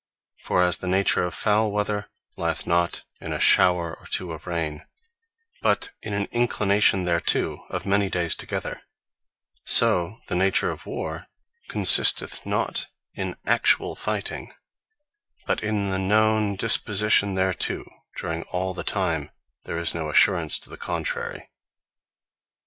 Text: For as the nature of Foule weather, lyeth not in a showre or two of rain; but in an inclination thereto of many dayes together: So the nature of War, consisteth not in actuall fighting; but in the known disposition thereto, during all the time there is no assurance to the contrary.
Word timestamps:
For 0.39 0.63
as 0.63 0.77
the 0.77 0.87
nature 0.87 1.21
of 1.23 1.35
Foule 1.35 1.71
weather, 1.71 2.09
lyeth 2.35 2.65
not 2.65 3.03
in 3.19 3.31
a 3.33 3.37
showre 3.37 3.93
or 4.01 4.07
two 4.09 4.31
of 4.31 4.47
rain; 4.47 4.83
but 5.61 5.91
in 6.01 6.11
an 6.15 6.25
inclination 6.31 7.05
thereto 7.05 7.67
of 7.69 7.85
many 7.85 8.09
dayes 8.09 8.33
together: 8.33 8.81
So 9.63 10.17
the 10.27 10.33
nature 10.33 10.71
of 10.71 10.87
War, 10.87 11.27
consisteth 11.69 12.43
not 12.47 12.87
in 13.13 13.35
actuall 13.45 13.95
fighting; 13.95 14.51
but 15.45 15.61
in 15.61 15.91
the 15.91 15.99
known 15.99 16.55
disposition 16.55 17.35
thereto, 17.35 17.83
during 18.17 18.41
all 18.45 18.73
the 18.73 18.83
time 18.83 19.29
there 19.65 19.77
is 19.77 19.93
no 19.93 20.09
assurance 20.09 20.57
to 20.61 20.69
the 20.71 20.77
contrary. 20.79 21.47